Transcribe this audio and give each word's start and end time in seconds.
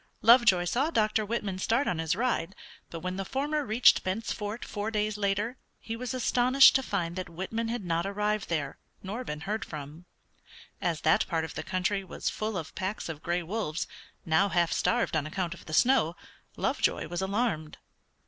Lovejoy 0.23 0.65
saw 0.65 0.89
Dr. 0.89 1.23
Whitman 1.23 1.59
start 1.59 1.87
on 1.87 1.99
his 1.99 2.15
ride, 2.15 2.55
but 2.89 3.01
when 3.01 3.17
the 3.17 3.23
former 3.23 3.63
reached 3.63 4.03
Bent's 4.03 4.31
Fort 4.33 4.65
four 4.65 4.89
days 4.89 5.15
later 5.15 5.57
he 5.79 5.95
was 5.95 6.15
astonished 6.15 6.73
to 6.73 6.81
find 6.81 7.15
that 7.15 7.29
Whitman 7.29 7.67
had 7.67 7.85
not 7.85 8.07
arrived 8.07 8.49
there, 8.49 8.79
nor 9.03 9.23
been 9.23 9.41
heard 9.41 9.63
from. 9.63 10.05
As 10.81 11.01
that 11.01 11.27
part 11.27 11.45
of 11.45 11.53
the 11.53 11.61
country 11.61 12.03
was 12.03 12.31
full 12.31 12.57
of 12.57 12.73
packs 12.73 13.09
of 13.09 13.21
gray 13.21 13.43
wolves, 13.43 13.85
now 14.25 14.49
half 14.49 14.71
starved 14.73 15.15
on 15.15 15.27
account 15.27 15.53
of 15.53 15.65
the 15.67 15.71
snow, 15.73 16.15
Lovejoy 16.57 17.07
was 17.07 17.21
alarmed. 17.21 17.77